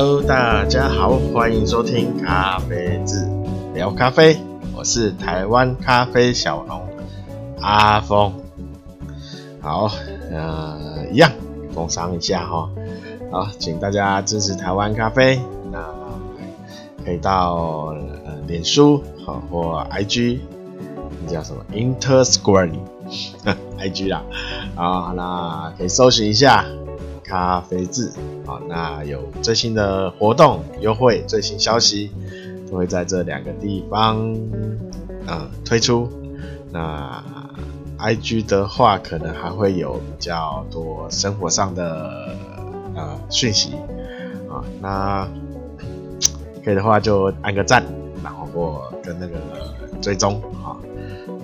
[0.00, 3.28] Hello，大家好，欢迎收听咖啡志
[3.74, 4.38] 聊咖啡，
[4.76, 6.88] 我是台湾咖啡小农
[7.60, 8.32] 阿峰。
[9.60, 9.90] 好，
[10.30, 11.32] 呃，一样
[11.74, 12.70] 工商一下哈，
[13.32, 15.40] 好，请大家支持台湾咖啡，
[15.72, 15.84] 那
[17.04, 17.86] 可以到
[18.24, 20.38] 呃脸书好或 IG，
[21.26, 24.22] 那叫什么？Intersquare，IG 啦，
[24.76, 26.64] 啊，那可以搜寻一下。
[27.28, 28.08] 咖啡志
[28.46, 32.10] 啊，那有最新的活动优惠、最新消息
[32.70, 34.32] 都会在这两个地方
[35.26, 36.08] 啊、呃、推出。
[36.72, 37.22] 那
[37.98, 42.34] IG 的话，可能还会有比较多生活上的
[42.94, 43.74] 呃讯息
[44.48, 44.64] 啊。
[44.80, 45.28] 那
[46.64, 47.84] 可以的话就按个赞，
[48.24, 49.38] 然后我跟那个
[50.00, 50.76] 追踪啊。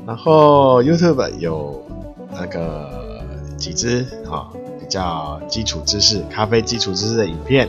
[0.06, 1.84] 然后 YouTube 有
[2.32, 3.20] 那个
[3.58, 4.48] 几支啊。
[4.84, 7.66] 比较基础知识，咖啡基础知识的影片，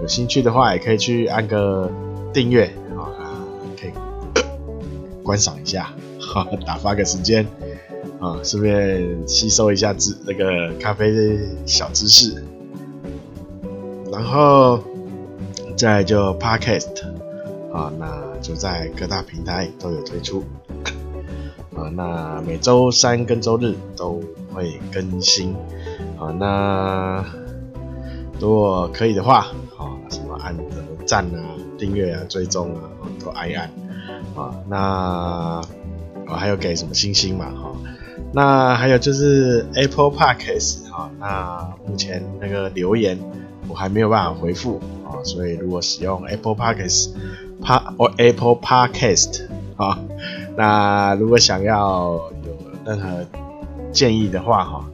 [0.00, 1.90] 有兴趣的话也可以去按个
[2.32, 2.66] 订阅
[2.96, 3.10] 啊，
[3.78, 3.90] 可以
[5.24, 7.44] 观赏一下，哈，打发个时间
[8.20, 12.44] 啊，顺便吸收一下知那个咖啡的小知识。
[14.12, 14.80] 然后
[15.76, 16.86] 再就 Podcast
[17.72, 20.44] 啊，那就在各大平台都有推出
[21.74, 24.22] 啊，那每周三跟周日都
[24.54, 25.56] 会更新。
[26.16, 27.24] 好，那
[28.40, 31.38] 如果可以的话，好，什么按什么赞啊、
[31.78, 32.82] 订阅啊、追踪啊，
[33.22, 33.70] 都按一按。
[34.34, 35.60] 啊，那
[36.28, 37.46] 我还有给什么星星嘛？
[37.50, 37.72] 哈，
[38.32, 43.18] 那还有就是 Apple Podcast 哈，那目前那个留言
[43.68, 47.10] 我还没有办法回复啊，所以如果使用 Apple Podcast，
[47.62, 49.42] 帕或 Apple Podcast
[49.76, 49.98] 啊，
[50.56, 52.12] 那如果想要
[52.44, 53.24] 有任何
[53.92, 54.84] 建议的话，哈，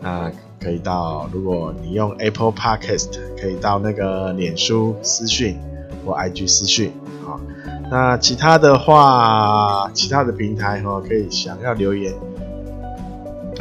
[0.00, 0.32] 那。
[0.60, 3.08] 可以到，如果你用 Apple Podcast，
[3.40, 5.56] 可以到那个脸书私讯
[6.04, 6.92] 或 IG 私讯
[7.26, 7.38] 啊。
[7.90, 12.12] 那其他的话，其他的平台哈，可以想要留言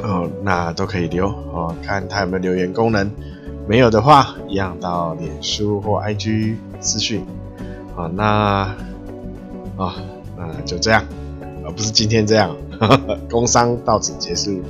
[0.03, 3.09] 哦，那都可以留哦，看它有没有留言功能。
[3.67, 7.25] 没有的话，一样到脸书或 IG 私讯
[7.95, 8.09] 啊。
[8.13, 8.75] 那
[9.77, 9.95] 啊，
[10.37, 11.03] 那就这样，
[11.65, 14.61] 而不是今天这样，呵 呵工商到此结束。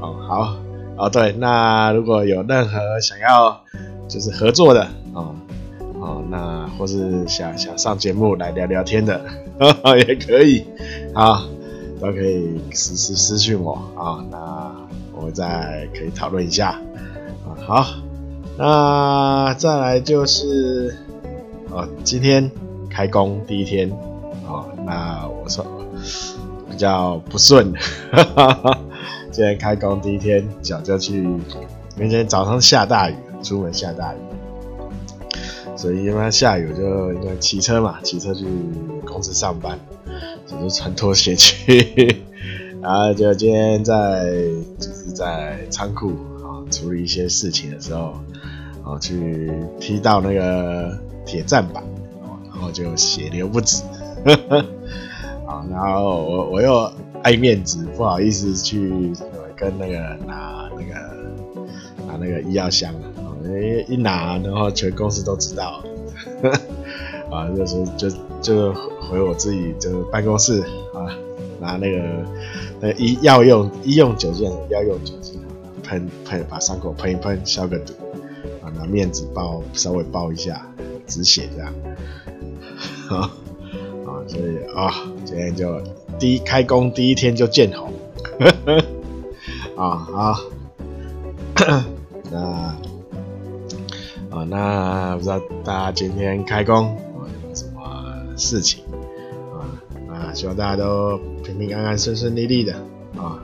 [0.00, 0.56] 哦，好。
[0.96, 3.60] 哦，对，那如果有任何想要
[4.08, 5.34] 就是合作的哦，
[6.00, 9.20] 哦，那或是想想上节目来聊聊天的，
[9.58, 10.64] 呵 呵也可以，
[11.14, 11.44] 啊，
[12.00, 14.70] 都可以私私私信我啊，那
[15.14, 16.78] 我们再可以讨论一下
[17.44, 17.56] 啊。
[17.66, 17.86] 好，
[18.58, 20.94] 那再来就是
[21.70, 22.50] 哦，今天
[22.90, 23.90] 开工第一天，
[24.46, 25.64] 哦，那我说
[26.70, 27.72] 比较不顺。
[28.12, 28.78] 哈哈哈。
[29.32, 31.26] 今天开工第一天，脚就去。
[31.96, 34.18] 明天早上下大雨，出门下大雨，
[35.74, 38.46] 所以因为下雨，就因为骑车嘛，骑车去
[39.06, 39.78] 公司上班，
[40.46, 42.16] 就穿拖鞋去。
[42.82, 44.34] 然 后就今天在
[44.78, 46.10] 就是在仓库
[46.42, 48.14] 啊处理一些事情的时候，
[48.84, 49.50] 啊去
[49.80, 51.82] 踢到那个铁站板，
[52.50, 53.82] 然后就血流不止。
[55.46, 56.92] 啊，然后我我又。
[57.22, 59.12] 爱面子，不好意思去
[59.56, 60.94] 跟那个拿那个
[62.06, 63.30] 拿那个医药箱啊，
[63.88, 65.84] 一拿，然后全公司都知道，
[67.30, 68.10] 啊，就是就
[68.40, 70.60] 就回我自己就办公室
[70.94, 71.06] 啊，
[71.60, 72.24] 拿那个
[72.80, 75.40] 那医药用医用酒精，药用酒精
[75.84, 77.92] 喷喷把伤口喷一喷消个毒，
[78.62, 80.66] 啊，拿面子包稍微包一下
[81.06, 81.72] 止血这样，
[83.10, 83.30] 啊
[84.06, 84.92] 啊，所以啊，
[85.24, 85.80] 今天就。
[86.22, 87.92] 第一开工第一天就见红，
[89.76, 90.36] 啊好，
[92.30, 92.38] 那
[94.30, 97.82] 啊那不知道大家今天开工有没有什么
[98.36, 98.84] 事情
[99.50, 99.66] 啊？
[100.06, 102.72] 那希望大家都平平安安、顺顺利利的
[103.16, 103.42] 啊。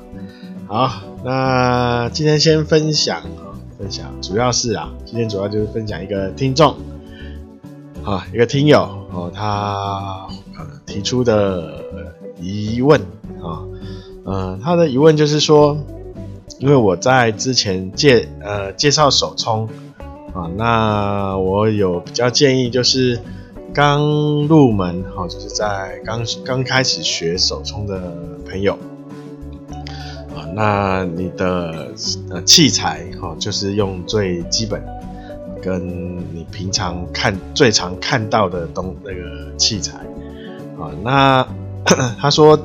[0.68, 6.76] 好，那今天先分享啊，分享主要是啊，今天主要就是分享一个听众
[8.04, 10.28] 啊，一个听友哦，他
[10.86, 11.87] 提出的。
[12.40, 13.00] 疑问
[13.42, 13.66] 啊，
[14.24, 15.76] 呃，他的疑问就是说，
[16.58, 19.68] 因为我在之前介呃介绍手冲
[20.32, 23.20] 啊，那我有比较建议，就是
[23.72, 24.02] 刚
[24.46, 28.00] 入门哈，就是在刚刚开始学手冲的
[28.48, 28.74] 朋友
[30.34, 31.92] 啊，那你的
[32.30, 34.82] 呃器材哈，就是用最基本
[35.62, 39.98] 跟你平常看最常看到的东那个器材
[40.78, 41.46] 啊，那。
[42.18, 42.58] 他说：“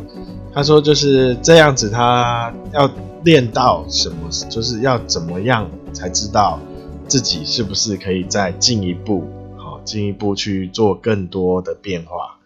[0.53, 2.89] 他说就是这样子，他要
[3.23, 6.59] 练到什么，就是要怎么样才知道
[7.07, 9.23] 自己是不是可以再进一步，
[9.57, 12.37] 好、进一步去做更多的变化。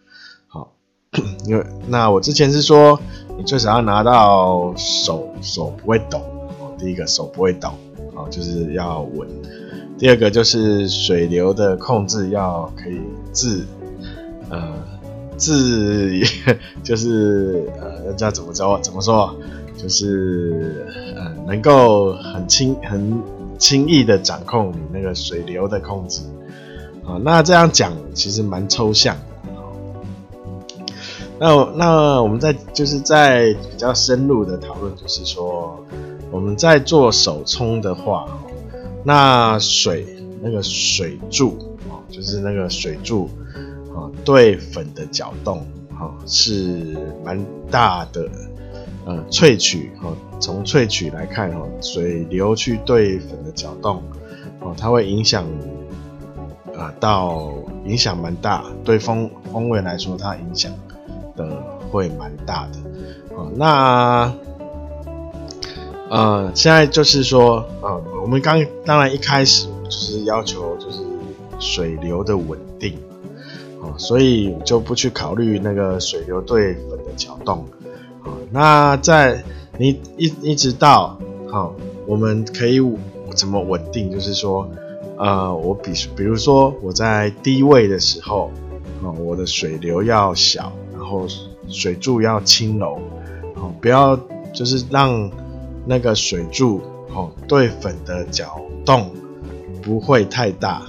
[0.48, 0.72] 好，
[1.46, 3.00] 因为那我之前是说，
[3.38, 6.22] 你最少要拿到手手不会抖，
[6.78, 7.72] 第一个手不会抖，
[8.14, 9.28] 好，就是要稳。
[9.98, 13.02] 第二个就是水流的控制要可以
[13.32, 13.66] 自，
[14.48, 14.74] 呃，
[15.38, 16.20] 自
[16.84, 19.36] 就是呃叫怎么着怎么说，
[19.78, 20.86] 就是
[21.16, 23.22] 呃能够很轻很
[23.58, 26.24] 轻易的掌控你那个水流的控制，
[27.06, 29.22] 啊，那这样讲其实蛮抽象的。
[31.40, 35.86] 那那我们在就是在比较深入的讨论，就是说
[36.32, 38.28] 我们在做手冲的话。
[39.04, 40.06] 那水
[40.42, 43.30] 那个水柱啊，就是那个水柱
[43.98, 46.96] 啊，对粉的搅动啊是
[47.26, 48.30] 蛮大的。
[49.06, 54.04] 呃，萃取哈，从萃取来看哈，水流去对粉的搅动
[54.60, 55.46] 哦，它会影响
[56.76, 57.52] 啊，到
[57.86, 58.64] 影响蛮大。
[58.84, 60.72] 对风风味来说，它影响
[61.36, 63.36] 的会蛮大的。
[63.36, 64.34] 哦，那。
[66.10, 71.00] 呃，现在就是说，呃，我们刚当然一开始就是要求就是
[71.60, 72.98] 水流的稳定，
[73.82, 77.66] 啊、所以就不去考虑那个水流对粉的搅动，
[78.24, 79.44] 啊、那在
[79.78, 81.18] 你一一直到
[81.50, 81.76] 好、
[82.06, 82.80] 我们可以
[83.36, 84.10] 怎么稳定？
[84.12, 84.70] 就是说，
[85.18, 88.52] 呃，我比比如说我在低位的时候，
[89.04, 91.26] 啊、我的水流要小，然后
[91.68, 93.00] 水柱要轻柔，
[93.56, 94.20] 啊、不要
[94.54, 95.30] 就是让。
[95.90, 96.82] 那个水柱
[97.16, 99.10] 哦，对粉的搅动
[99.82, 100.82] 不会太大，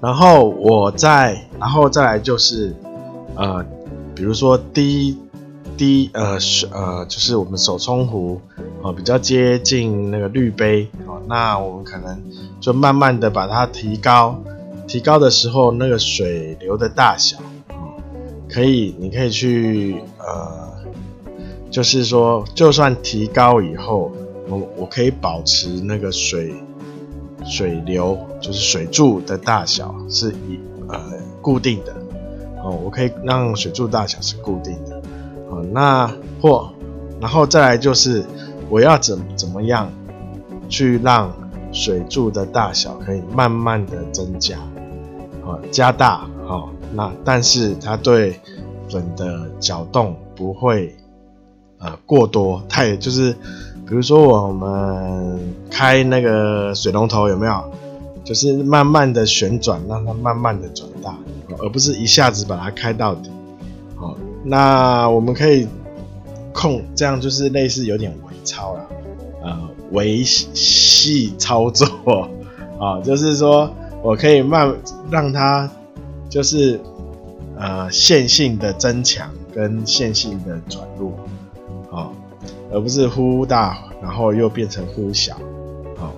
[0.00, 2.74] 然后我再，然后再来就是，
[3.34, 3.64] 呃，
[4.14, 5.18] 比如说滴
[5.76, 8.40] 滴呃水呃，就是我们手冲壶
[8.82, 12.22] 哦，比较接近那个滤杯哦，那我们可能
[12.60, 14.38] 就慢慢的把它提高，
[14.86, 17.38] 提高的时候那个水流的大小
[17.70, 17.96] 哦，
[18.48, 20.66] 可以，你可以去呃。
[21.68, 24.10] 就是说，就算提高以后，
[24.48, 26.54] 我我可以保持那个水
[27.48, 31.00] 水流，就是水柱的大小是一呃
[31.40, 31.94] 固定的
[32.62, 35.00] 哦，我可以让水柱大小是固定的
[35.48, 35.64] 哦。
[35.72, 36.10] 那
[36.40, 36.70] 或
[37.20, 38.24] 然后再来就是，
[38.68, 39.90] 我要怎怎么样
[40.68, 41.32] 去让
[41.72, 44.58] 水柱的大小可以慢慢的增加
[45.44, 46.68] 哦，加大哦。
[46.92, 48.40] 那但是它对
[48.90, 50.94] 粉的搅动不会。
[51.78, 53.36] 呃，过多太就是，
[53.88, 57.64] 比如说我们开那个水龙头有没有？
[58.24, 61.16] 就是慢慢的旋转，让它慢慢的转大，
[61.62, 63.30] 而不是一下子把它开到底。
[63.94, 65.68] 好，那我们可以
[66.52, 68.86] 控这样，就是类似有点微操了，
[69.44, 69.56] 呃，
[69.92, 72.28] 微细操作
[72.80, 73.72] 啊， 就是说
[74.02, 74.74] 我可以慢
[75.08, 75.70] 让它
[76.28, 76.80] 就是
[77.56, 81.12] 呃线性的增强跟线性的转弱。
[82.76, 85.34] 而不是忽大，然后又变成忽小，
[85.96, 86.12] 好，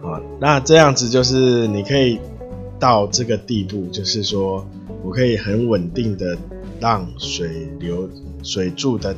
[0.00, 2.18] 好，那这样子就是你可以
[2.78, 4.66] 到这个地步，就是说
[5.04, 6.38] 我可以很稳定的
[6.80, 8.08] 让水流、
[8.42, 9.14] 水柱的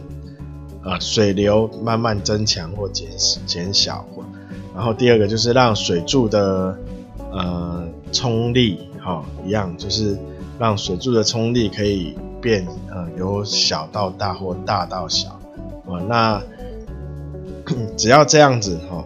[0.82, 3.08] 呃水流慢慢增强或减
[3.46, 4.04] 减小，
[4.74, 6.76] 然后第二个就是让水柱的
[7.30, 10.18] 呃冲力，哈，一样就是
[10.58, 12.16] 让水柱的冲力可以。
[12.42, 15.38] 变呃由小到大或大到小，
[15.92, 16.42] 啊那
[17.96, 19.04] 只要这样子哈，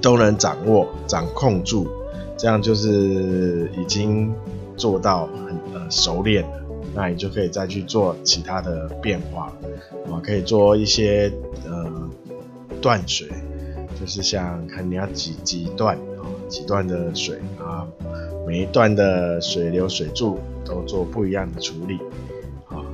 [0.00, 1.88] 都能掌握掌控住，
[2.36, 4.32] 这样就是已经
[4.76, 6.60] 做到很呃熟练了，
[6.94, 9.52] 那你就可以再去做其他的变化，
[10.10, 11.32] 啊可以做一些
[11.66, 11.90] 呃
[12.80, 13.28] 断水，
[14.00, 17.86] 就是像看你要几几段啊几段的水啊，
[18.46, 21.98] 每一段的水流水柱都做不一样的处理。
[22.68, 22.84] 啊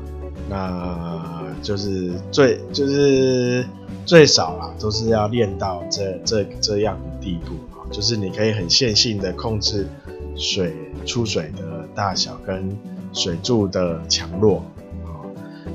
[0.48, 1.33] 那
[1.64, 3.64] 就是最就是
[4.04, 9.88] 最少啦，都是要练到这这这样的地步啊，就是你可以很线性的控制
[10.36, 12.76] 水出水的大小跟
[13.14, 14.58] 水柱的强弱
[15.04, 15.24] 啊，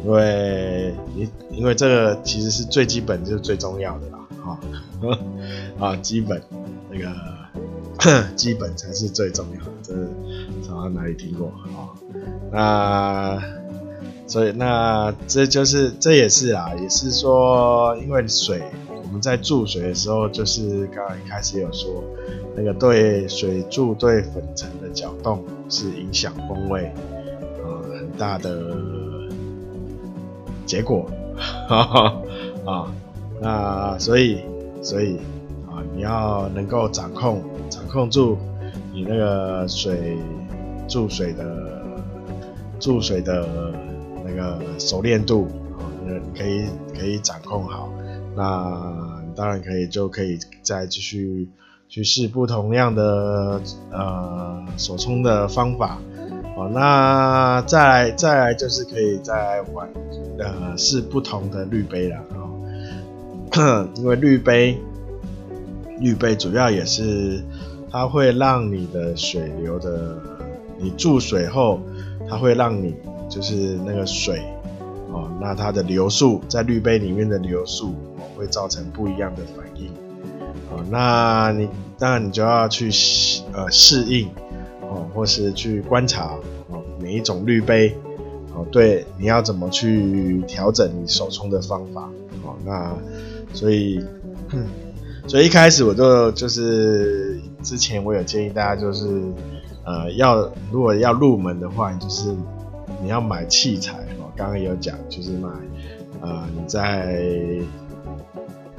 [0.06, 4.60] 因为你因为这个其实是最基本就是最重要的啦啊
[5.80, 6.40] 啊基本
[6.92, 7.12] 那个
[8.36, 10.08] 基本才是最重要的，这是
[10.62, 11.90] 从哪里听过啊？
[12.52, 13.59] 那。
[14.30, 22.04] 所以那这就是这也是啊，也是说，因为水我们在注水的时候，就是刚刚一开始有说，
[22.56, 28.72] 那个对水柱对粉尘的搅动是影响风味啊、呃、很大的
[30.64, 31.10] 结果，
[31.68, 32.22] 哈 哈
[32.68, 32.94] 啊，
[33.42, 34.42] 那所以
[34.84, 35.18] 所以
[35.68, 38.38] 啊你要能够掌控掌控住
[38.94, 40.20] 你那个水
[40.88, 41.82] 注水的
[42.80, 43.74] 注水的
[44.30, 45.48] 那个熟练度
[45.80, 46.66] 啊，你可以
[46.98, 47.90] 可以掌控好，
[48.36, 51.50] 那当然可以就可以再继续
[51.88, 53.60] 去试不同样的
[53.92, 55.98] 呃手冲的方法。
[56.56, 59.90] 好，那再来再来就是可以再来玩
[60.38, 62.18] 呃试不同的滤杯了
[63.52, 64.78] 啊， 因为滤杯
[66.00, 67.42] 滤杯主要也是
[67.90, 70.18] 它会让你的水流的，
[70.78, 71.80] 你注水后，
[72.30, 72.94] 它会让你
[73.30, 74.42] 就是那个水
[75.12, 79.88] 哦，那它的流速在滤杯里面的流速哦会造成不一样的反应，
[80.72, 82.90] 哦，那你当然你就要去
[83.54, 84.28] 呃适应。
[84.92, 86.34] 哦，或是去观察
[86.72, 87.96] 哦，每一种滤杯
[88.56, 92.10] 哦，对，你要怎么去调整你手冲的方法
[92.44, 92.56] 哦？
[92.66, 92.98] 那
[93.54, 94.04] 所以，
[95.28, 99.22] 所以一开始我就就是之前我有建议大家就是
[99.86, 102.36] 呃，要如果要入门的话，就是
[103.02, 104.32] 你要买器材哦。
[104.36, 105.50] 刚刚有讲，就是买
[106.22, 107.18] 呃你在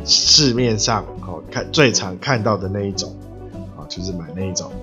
[0.04, 3.14] 市面上哦看最常看到的那一种
[3.76, 4.70] 哦，就是买那一种。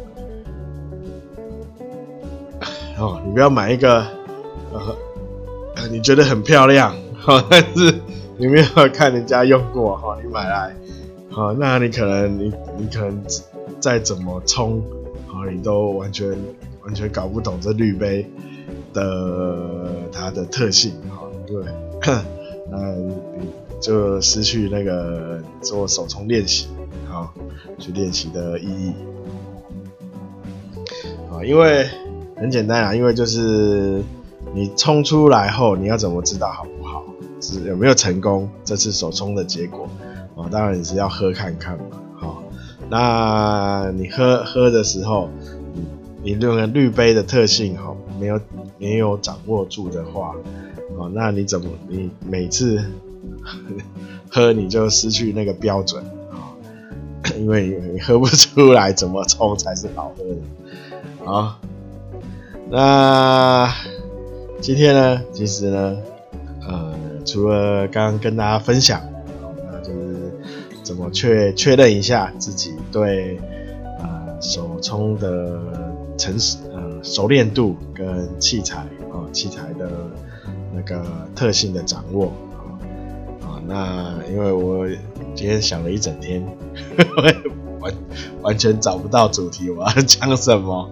[3.00, 4.00] 哦，你不要买一个，
[4.74, 4.96] 呃，
[5.91, 7.94] 你觉得很漂亮，哦， 但是
[8.38, 10.75] 你没有看人家用过，哈、你买来，
[11.29, 13.24] 好、那你可能你你可能
[13.79, 14.82] 再怎么冲，
[15.27, 16.36] 好、你都完全
[16.84, 18.27] 完全搞不懂这滤杯
[18.94, 21.63] 的它的特性，哈、对，
[22.72, 22.96] 那
[23.79, 26.67] 就失去那个做手冲练习，
[27.08, 27.34] 好、
[27.79, 28.94] 去练习的意义，
[31.32, 31.88] 啊、因为。
[32.39, 34.00] 很简单啊，因为就是
[34.53, 37.03] 你冲出来后，你要怎么知道好不好，
[37.41, 39.89] 是有没有成功这次手冲的结果
[40.36, 40.46] 啊？
[40.51, 42.44] 当然你是要喝看看嘛，好，
[42.91, 45.32] 那你喝喝的时候，
[46.28, 48.38] 你那个滤杯的特性哈，没有
[48.78, 50.36] 没有掌握住的话，
[50.98, 52.84] 哦，那你怎么你每次
[54.30, 56.52] 喝你就失去那个标准啊？
[57.40, 61.58] 因为你喝不出来怎么冲才是好喝的啊。
[62.70, 63.74] 那
[64.60, 65.98] 今天呢，其实呢，
[66.68, 66.94] 呃，
[67.26, 69.02] 除了刚刚跟大家分享，
[69.72, 70.34] 那就是
[70.84, 73.40] 怎么确确认一下自己对
[74.02, 75.58] 呃手冲的
[76.18, 76.36] 成
[76.74, 78.80] 呃熟练度跟器材
[79.12, 79.90] 啊、器材的
[80.74, 81.06] 那个
[81.36, 82.76] 特性的掌握啊
[83.42, 84.88] 啊、那因为我
[85.36, 86.44] 今天想了一整天，
[87.80, 87.94] 完
[88.42, 90.90] 完全找不到主题，我要讲什么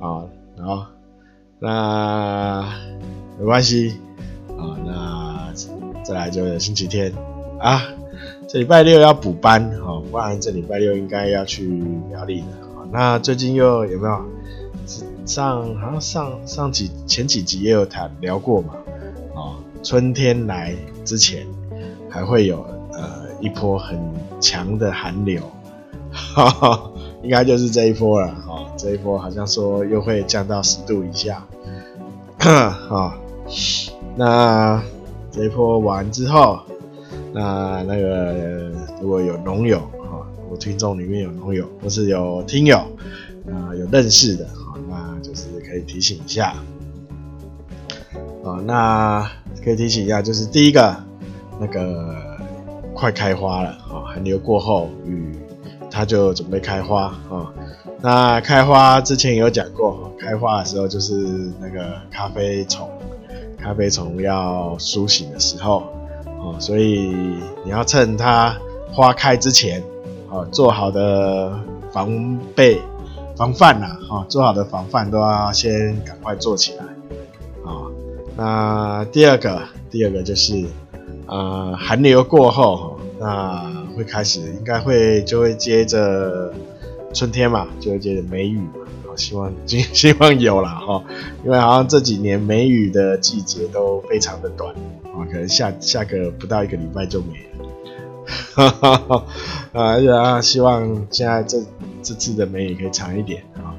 [0.00, 0.24] 啊、
[0.56, 0.84] 然后。
[1.58, 2.70] 那
[3.38, 3.98] 没关系
[4.58, 5.50] 啊，那
[6.04, 7.10] 再来就是星期天
[7.58, 7.80] 啊，
[8.46, 11.66] 这礼拜六要补班啊，不然这礼拜六应该要去
[12.10, 12.65] 苗栗的。
[12.92, 14.24] 那最近又有没有
[15.24, 18.74] 上好像上上几前几集也有谈聊过嘛？
[19.34, 20.74] 哦，春天来
[21.04, 21.46] 之前
[22.08, 23.98] 还会有呃一波很
[24.40, 25.42] 强的寒流，
[26.12, 26.90] 哈哈，
[27.22, 28.28] 应该就是这一波了。
[28.48, 31.42] 哦这一波好像说又会降到十度以下，
[32.38, 33.14] 好，
[34.14, 34.82] 那
[35.30, 36.60] 这一波完之后，
[37.32, 39.80] 那那个如果有农友，
[40.56, 42.78] 听众里面有农友或是有听友
[43.48, 46.54] 啊有认识的啊，那就是可以提醒一下，
[48.44, 49.30] 啊，那
[49.64, 50.96] 可以提醒一下，就是第一个
[51.60, 52.14] 那个
[52.94, 55.32] 快开花了啊，寒流过后雨
[55.90, 57.52] 它就准备开花啊。
[58.00, 61.14] 那开花之前有讲过，开花的时候就是
[61.60, 62.88] 那个咖啡虫，
[63.58, 65.88] 咖啡虫要苏醒的时候，
[66.38, 67.10] 哦，所以
[67.64, 68.54] 你要趁它
[68.92, 69.82] 花开之前，
[70.36, 71.58] 哦，做好的
[71.90, 72.78] 防备、
[73.36, 76.84] 防范呐，哈，做好的防范都要先赶快做起来，
[77.64, 77.88] 啊，
[78.36, 80.62] 那第二个，第二个就是，
[81.26, 86.52] 呃，寒流过后，那会开始，应该会就会接着。
[87.14, 91.02] 春天嘛，就会接着梅雨嘛，好，希望 希望有了哈，
[91.42, 94.74] 因为好像这几年梅雨的季节都非常的短，
[95.04, 97.45] 啊，可能下下个不到一个礼拜就没，
[98.54, 99.24] 哈哈哈，
[99.72, 101.58] 啊，呀，希望现在这
[102.02, 103.74] 这次的梅雨可以长一点啊，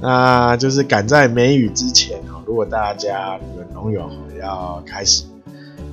[0.00, 5.24] 那就是赶在梅雨之前啊，如果大家有农友要开始，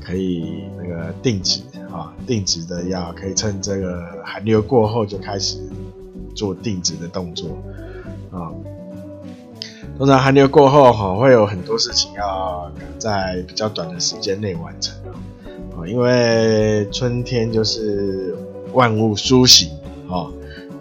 [0.02, 5.60] 可以那个定植啊，定植的要可以趁这个寒流过后就开始。
[6.36, 7.48] 做定植的动作
[8.30, 8.52] 啊，
[9.98, 12.70] 通常寒流过后哈，会有很多事情要
[13.00, 14.94] 在比较短的时间内完成
[15.88, 18.36] 因为春天就是
[18.74, 19.70] 万物苏醒
[20.10, 20.28] 啊，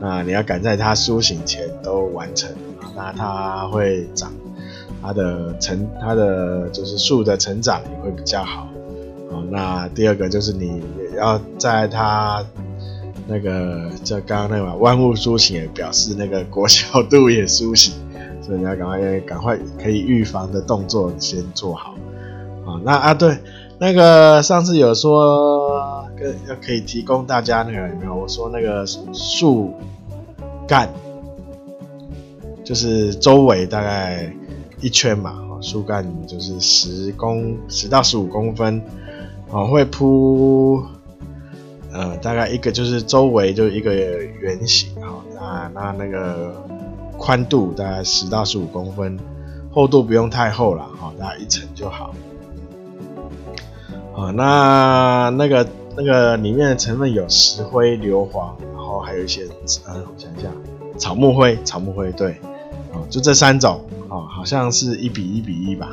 [0.00, 2.50] 那你要赶在它苏醒前都完成，
[2.96, 4.32] 那它会长，
[5.02, 8.68] 它的成它的就是树的成长也会比较好。
[9.30, 12.44] 哦，那第二个就是你也要在它
[13.26, 17.94] 那个就刚刚那个万物苏醒，也表示那个国小度也苏醒，
[18.42, 21.94] 所以你要赶快赶快可以预防的动作先做好。
[22.66, 23.36] 啊，那啊对，
[23.78, 28.14] 那个上次有说跟要可以提供大家那个有没有？
[28.14, 29.74] 我说那个树
[30.66, 30.88] 干
[32.64, 34.32] 就是周围大概
[34.80, 38.82] 一圈嘛，树干就是十公十到十五公分。
[39.50, 40.82] 哦，会铺，
[41.92, 46.52] 呃，大概一个就是周围就一个圆形，哈，那那那个
[47.16, 49.16] 宽度大概十到十五公分，
[49.70, 52.12] 厚度不用太厚了，哈，大概一层就好。
[54.16, 55.66] 啊，那那个
[55.96, 59.44] 那个里面的成分有石灰、硫磺，然后还有一些，
[59.86, 60.48] 呃，我想一下，
[60.96, 62.40] 草木灰，草木灰，对，
[62.92, 65.90] 哦，就这三种，哦，好像是一比一比一吧，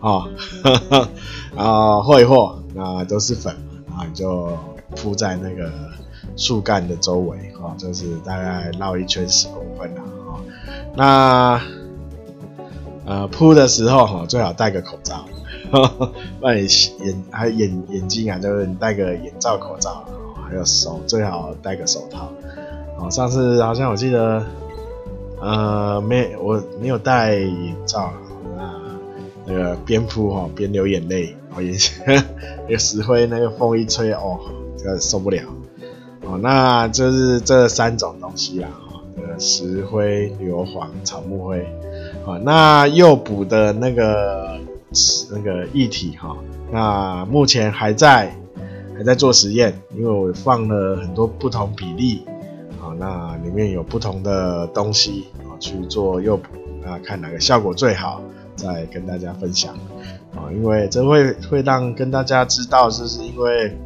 [0.00, 0.28] 哦，
[1.56, 2.58] 然后和一和。
[2.78, 3.54] 那都是粉，
[3.90, 4.50] 啊你就
[4.94, 5.72] 铺在那个
[6.36, 10.40] 树干的周围，啊，就是大概绕一圈十公分啦，哈。
[10.94, 11.60] 那
[13.06, 15.24] 呃铺的时候，哈，最好戴个口罩，
[16.40, 16.66] 那你
[17.04, 20.04] 眼还眼眼睛啊，就是你戴个眼罩口罩，
[20.48, 22.32] 还有手最好戴个手套。
[22.98, 24.44] 哦，上次好像我记得，
[25.40, 28.12] 呃，没我没有戴眼罩，
[28.56, 28.72] 那
[29.46, 31.36] 那个边铺哈边流眼泪。
[31.54, 31.72] 哦也
[32.66, 34.38] 那个石灰， 那个风一吹，哦，
[34.76, 35.42] 这个受不了。
[36.22, 41.66] 哦，那就是这三种东西啦，哈，这个石灰、硫磺、草木灰。
[42.26, 44.58] 哦，那诱捕的那个
[45.30, 46.36] 那个液体，哈，
[46.72, 48.34] 那目前还在
[48.96, 52.24] 还在做实验，因为我放了很多不同比例，
[52.80, 56.44] 啊，那里面有不同的东西，啊，去做诱捕，
[56.82, 58.22] 那看哪个效果最好，
[58.54, 59.74] 再跟大家分享。
[60.34, 63.76] 啊，因为这会会让跟大家知道，就是因为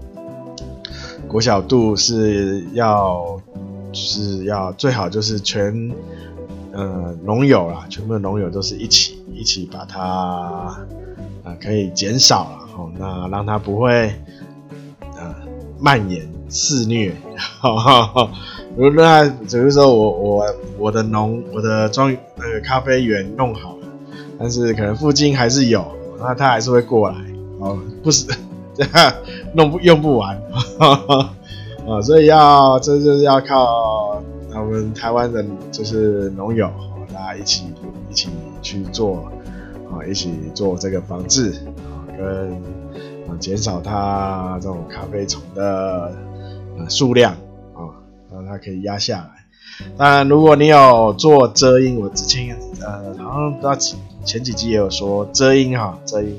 [1.26, 3.40] 国小度是要，
[3.92, 5.92] 就是要最好就是全
[6.72, 10.00] 呃农友啦，全部的农友都是一起一起把它
[11.42, 14.14] 啊、可以减少了，哦，那让它不会
[15.16, 15.34] 呃
[15.78, 17.14] 蔓延肆虐，
[17.60, 18.30] 哈哈哈。
[18.76, 20.46] 如果那比如说我我
[20.78, 23.86] 我的农我的庄那个咖啡园弄好了，
[24.38, 25.84] 但是可能附近还是有。
[26.22, 27.16] 那他还是会过来，
[27.60, 28.26] 哦，不是
[28.74, 29.14] 这样
[29.54, 30.38] 弄不用不完，
[30.78, 31.34] 哈哈
[31.88, 33.89] 啊，所以要这就是要靠
[34.70, 36.70] 我们台湾人，就是农友，
[37.12, 37.64] 大家一起
[38.08, 38.28] 一起
[38.62, 39.28] 去做，
[39.90, 42.52] 啊，一起做这个防治，啊，跟
[43.26, 46.12] 啊减少它这种咖啡虫的
[46.88, 47.32] 数量，
[47.74, 47.98] 啊，
[48.32, 49.30] 让它可以压下来。
[49.96, 56.38] 当然，如果你有做遮阴，我之前呃好像不知道前前几集也有说遮阴哈，遮阴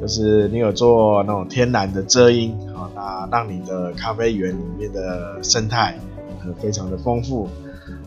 [0.00, 5.98] 就是你有做那种天然的遮阴啊，那让你的咖啡园里面的生态
[6.44, 7.48] 呃非常的丰富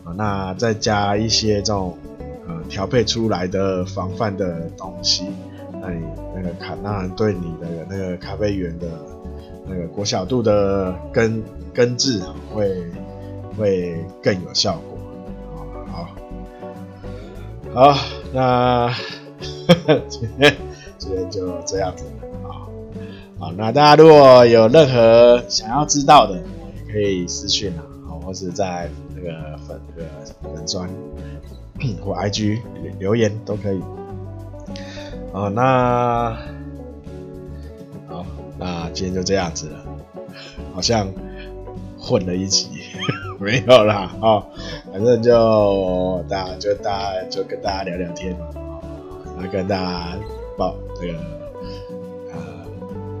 [0.04, 1.96] 啊，那再加一些这种
[2.46, 5.24] 呃调配出来的防范的东西，
[5.80, 8.86] 那你那个卡当然对你的那个咖啡园的
[9.66, 11.42] 那个果小度的根
[11.74, 12.20] 根治
[12.52, 12.82] 会
[13.56, 14.98] 会更有效果。
[17.74, 17.94] 好，
[18.34, 18.92] 那
[20.06, 20.54] 今天
[20.98, 22.04] 今天就这样子
[22.44, 22.68] 啊。
[23.38, 27.80] 好，那大家如果有任何想要知道的，也可以私讯啊，
[28.32, 30.08] 或是在那个粉那个
[30.54, 30.88] 粉砖
[32.02, 32.60] 或 IG
[32.98, 33.82] 留言都可以。
[35.34, 36.34] 哦，那
[38.08, 38.24] 好，
[38.58, 39.84] 那今天就这样子了，
[40.72, 41.12] 好像
[41.98, 42.70] 混了一集。
[43.38, 44.46] 没有啦，哦，
[44.90, 48.46] 反正就大家就大家就跟大家聊聊天嘛，
[49.36, 50.16] 然后跟大家
[50.56, 51.18] 抱那个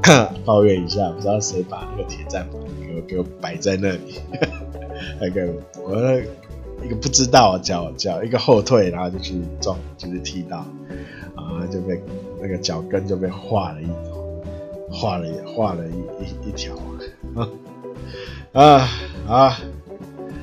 [0.08, 4.20] 呃 抱怨一下，不知道谁把那个铁栈板给我给我摆在那里，
[5.20, 6.18] 那个我那
[6.84, 10.58] 一个不知道脚脚一个后退，然后就去撞，就是踢到，
[11.36, 12.02] 啊就被
[12.40, 13.86] 那个脚跟就被划了一
[14.90, 15.92] 划了划了一
[16.24, 16.74] 一一条
[17.34, 17.48] 啊
[18.52, 18.88] 啊
[19.26, 19.58] 啊！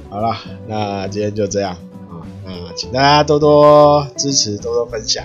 [0.09, 1.73] 好了，那今天就这样
[2.09, 2.25] 啊。
[2.43, 5.23] 那请大家多多支持，多多分享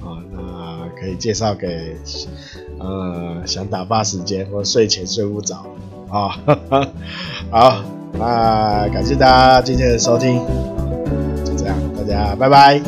[0.00, 0.22] 啊。
[0.30, 1.96] 那可以介绍给
[2.78, 5.66] 呃想打发时间或睡前睡不着
[6.08, 6.38] 啊。
[7.50, 10.38] 好，那感谢大家今天的收听，
[11.44, 12.80] 就这样，大家拜拜。